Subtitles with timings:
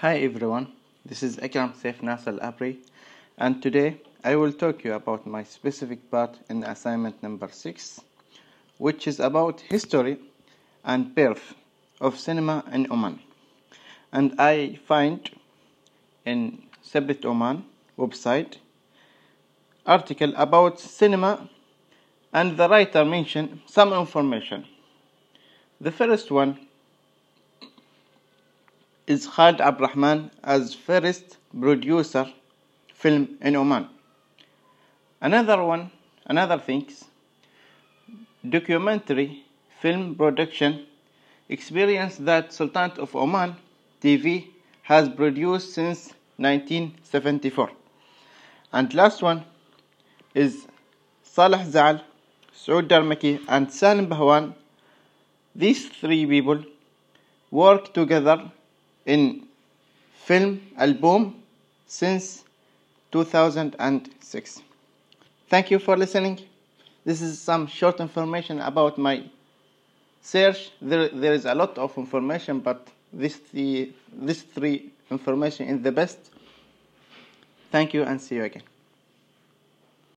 [0.00, 0.68] Hi everyone,
[1.04, 2.78] this is Akram Saif Nasser Al-Abri
[3.36, 8.00] and today I will talk you about my specific part in assignment number 6
[8.76, 10.18] which is about history
[10.84, 11.56] and birth
[12.00, 13.18] of cinema in Oman
[14.12, 15.28] and I find
[16.24, 17.64] in Sabit Oman
[17.98, 18.58] website
[19.84, 21.50] article about cinema
[22.32, 24.64] and the writer mentioned some information.
[25.80, 26.67] The first one
[29.12, 32.30] is Khalid Abdurrahman as first producer
[32.92, 33.88] film in Oman.
[35.18, 35.90] Another one,
[36.26, 37.06] another things,
[38.56, 39.44] documentary
[39.80, 40.84] film production
[41.48, 43.56] experience that Sultanate of Oman
[44.02, 44.48] TV
[44.82, 47.70] has produced since 1974.
[48.74, 49.42] And last one
[50.34, 50.66] is
[51.22, 52.02] Saleh Zal,
[52.54, 54.54] Saud Darmaki and Salim Bahwan.
[55.54, 56.62] These three people
[57.50, 58.52] work together
[59.08, 59.42] in
[60.14, 61.34] film album
[61.86, 62.44] since
[63.10, 64.62] 2006.
[65.48, 66.38] Thank you for listening.
[67.04, 69.24] This is some short information about my
[70.20, 70.70] search.
[70.82, 75.90] There, there is a lot of information, but this three, this three information is the
[75.90, 76.18] best.
[77.72, 78.62] Thank you and see you again.